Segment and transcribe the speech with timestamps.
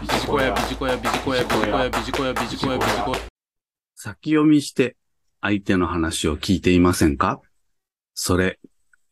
[0.00, 3.18] ビジコヤ、ビジコヤ、ビジコヤ、ビジコヤ、ビジコヤ、ビジコヤ、ビジコヤ。
[3.94, 4.96] 先読みして
[5.42, 7.42] 相手の話を聞いていませんか？
[8.14, 8.58] それ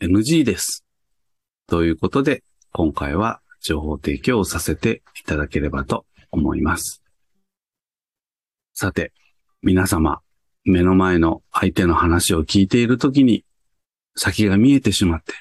[0.01, 0.87] NG です。
[1.67, 7.03] ということで、今回は情報提供をさせていただければと思います。
[8.73, 9.13] さて、
[9.61, 10.21] 皆様、
[10.65, 13.45] 目の前の相手の話を聞いているときに、
[14.17, 15.35] 先が見えてしまって、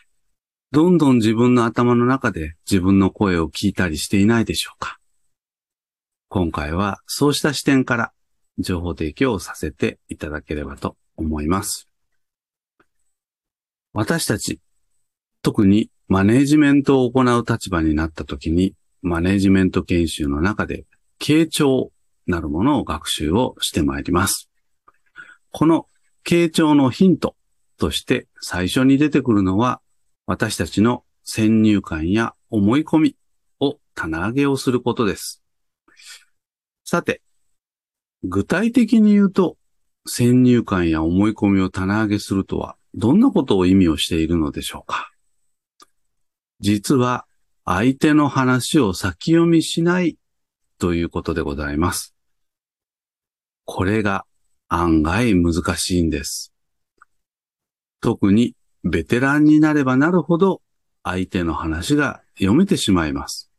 [0.73, 4.96] どんどん自分の頭の中で自分の声を聞いたりしていないでしょうか？
[6.29, 8.11] 今回はそうした視点から
[8.57, 11.87] 情報提供をさせていただければと思います。
[13.93, 14.59] 私たち、
[15.41, 20.85] 特にマネージメントを行う立場になった時に、マネージメント研修の中で、
[21.19, 21.91] 傾聴
[22.25, 24.49] なるものを学習をしてまいります。
[25.51, 25.87] この
[26.25, 27.35] 傾聴のヒント
[27.77, 29.81] として最初に出てくるのは、
[30.25, 33.15] 私たちの先入観や思い込み
[33.59, 35.41] を棚上げをすることです。
[36.89, 37.21] さて、
[38.23, 39.57] 具体的に言うと、
[40.07, 45.11] 先入観や思い込みを棚上げするとは、どんなことを意味をしているのでしょうか？
[46.61, 47.25] 実は、
[47.65, 50.17] 相手の話を先読みしない
[50.79, 52.15] ということでございます。
[53.65, 54.25] これが
[54.69, 56.53] 案外難しいんです。
[57.99, 60.61] 特にベテランになればなるほど
[61.03, 63.51] 相手の話が読めてしまいます。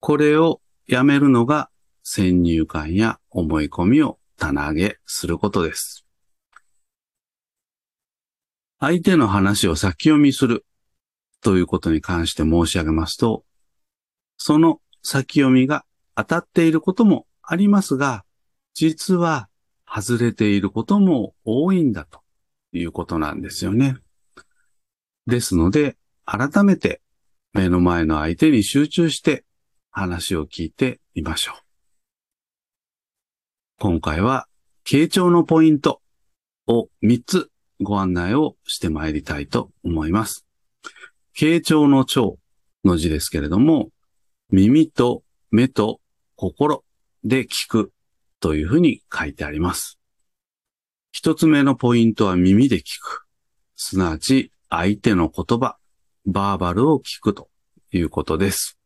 [0.00, 1.70] これをやめるのが
[2.08, 6.06] 先入観や思い込みを棚上げすることです。
[8.78, 10.64] 相手の話を先読みする
[11.42, 13.44] ということに関して申し上げますと、
[14.38, 15.84] その先読みが
[16.14, 18.24] 当たっていることもありますが、
[18.72, 19.48] 実は
[19.84, 22.20] 外れていることも多いんだと
[22.72, 23.96] いうことなんですよね。
[25.26, 27.00] ですので、改めて
[27.52, 29.44] 目の前の相手に集中して
[29.90, 31.65] 話を聞いてみましょう。
[33.78, 34.48] 今回は、
[34.86, 36.00] 傾聴のポイント
[36.66, 37.50] を3つ
[37.82, 40.46] ご案内をしてまいりたいと思います。
[41.38, 42.38] 傾聴の聴
[42.86, 43.90] の字ですけれども、
[44.50, 46.00] 耳と目と
[46.36, 46.84] 心
[47.22, 47.92] で聞く
[48.40, 49.98] というふうに書いてあります。
[51.12, 53.26] 一つ目のポイントは耳で聞く。
[53.76, 55.76] すなわち相手の言葉、
[56.24, 57.50] バーバルを聞くと
[57.92, 58.78] いうことです。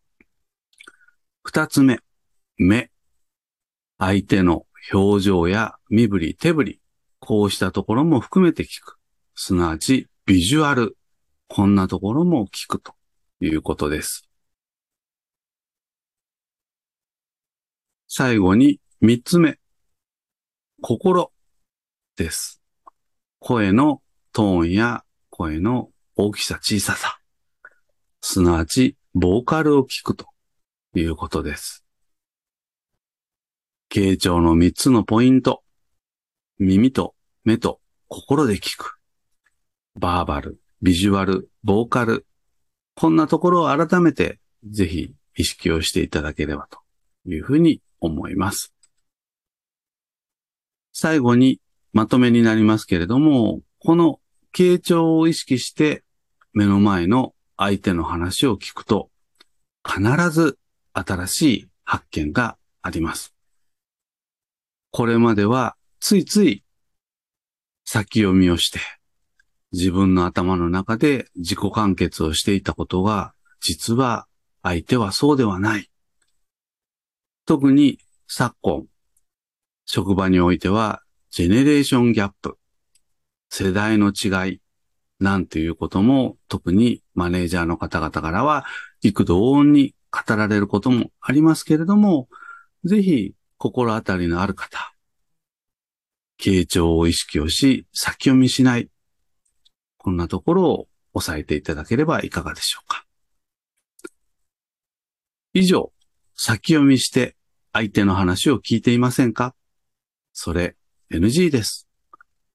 [1.44, 2.00] 二つ目、
[2.56, 2.90] 目。
[3.96, 6.80] 相手の表情や身振り、手振り、
[7.18, 8.96] こうしたところも含めて聞く。
[9.34, 10.96] すなわちビジュアル。
[11.48, 12.94] こんなところも聞くと
[13.40, 14.28] いうことです。
[18.08, 19.58] 最後に三つ目。
[20.80, 21.32] 心
[22.16, 22.60] です。
[23.38, 24.02] 声の
[24.32, 27.18] トーンや声の大きさ、小ささ。
[28.20, 30.26] すなわち、ボーカルを聞くと
[30.94, 31.79] いうことです。
[33.92, 35.64] 傾聴の三つのポイント。
[36.60, 39.00] 耳と目と心で聞く。
[39.98, 42.24] バーバル、ビジュアル、ボーカル。
[42.94, 46.78] こんなところを改めてぜひ意識をしていただければと
[47.28, 48.72] いうふうに思います。
[50.92, 51.60] 最後に
[51.92, 54.20] まとめになりますけれども、この
[54.54, 56.04] 傾聴を意識して
[56.52, 59.10] 目の前の相手の話を聞くと、
[59.84, 60.60] 必ず
[60.92, 63.34] 新しい発見があります。
[64.90, 66.64] これまではついつい
[67.84, 68.80] 先読みをして、
[69.72, 74.26] 自分の頭の中で自己完結をしていたことが、実は
[74.62, 75.90] 相手はそうではない。
[77.46, 77.98] 特に
[78.28, 78.84] 昨今、
[79.86, 82.58] 職場においては、ジェネレーションギャップ、
[83.48, 84.60] 世代の違い、
[85.18, 88.64] なんていうことも、特にマネージャーの方々からは、
[89.02, 92.28] 幾度音に語られることもありますけれども、
[92.84, 94.94] ぜひ、心当たりのある方、
[96.40, 98.88] 傾聴を意識をし、先読みしない、
[99.98, 103.04] こんなところを押さえていただければいかがでしょうか。
[105.52, 105.92] 以上、
[106.34, 107.36] 先読みして
[107.74, 109.54] 相手の話を聞いていませんか？
[110.32, 110.74] それ
[111.12, 111.86] NG です。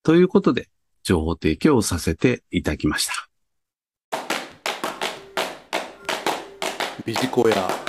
[0.02, 0.70] ということで、
[1.04, 3.14] 情報提供をさせていただきました。
[7.06, 7.85] ビジコヤ、